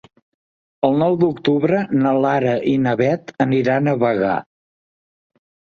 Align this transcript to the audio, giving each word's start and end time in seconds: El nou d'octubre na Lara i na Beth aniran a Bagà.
El 0.87 0.97
nou 1.01 1.17
d'octubre 1.25 1.83
na 1.99 2.15
Lara 2.25 2.57
i 2.75 2.75
na 2.87 2.97
Beth 3.05 3.35
aniran 3.49 3.95
a 3.95 3.99
Bagà. 4.07 4.37